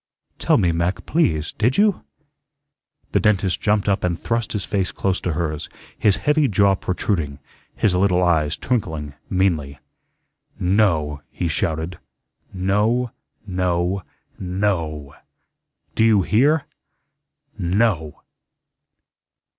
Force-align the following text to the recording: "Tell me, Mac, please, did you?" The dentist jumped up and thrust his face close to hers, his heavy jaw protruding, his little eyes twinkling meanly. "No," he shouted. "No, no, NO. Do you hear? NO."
"Tell 0.39 0.57
me, 0.57 0.71
Mac, 0.71 1.05
please, 1.05 1.51
did 1.51 1.77
you?" 1.77 2.03
The 3.11 3.19
dentist 3.19 3.61
jumped 3.61 3.87
up 3.87 4.03
and 4.03 4.19
thrust 4.19 4.53
his 4.53 4.65
face 4.65 4.91
close 4.91 5.21
to 5.21 5.33
hers, 5.33 5.69
his 5.95 6.17
heavy 6.25 6.47
jaw 6.47 6.73
protruding, 6.73 7.37
his 7.75 7.93
little 7.93 8.23
eyes 8.23 8.57
twinkling 8.57 9.13
meanly. 9.29 9.77
"No," 10.59 11.21
he 11.29 11.47
shouted. 11.47 11.99
"No, 12.51 13.11
no, 13.45 14.01
NO. 14.39 15.13
Do 15.93 16.03
you 16.03 16.23
hear? 16.23 16.65
NO." 17.59 18.15